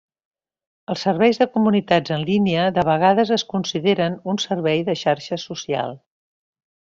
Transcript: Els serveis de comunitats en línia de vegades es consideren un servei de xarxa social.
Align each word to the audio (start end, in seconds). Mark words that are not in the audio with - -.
Els 0.93 1.01
serveis 1.07 1.39
de 1.41 1.47
comunitats 1.57 2.13
en 2.15 2.23
línia 2.29 2.63
de 2.79 2.85
vegades 2.89 3.33
es 3.37 3.45
consideren 3.53 4.17
un 4.35 4.43
servei 4.47 4.83
de 4.89 4.97
xarxa 5.03 5.39
social. 5.45 5.97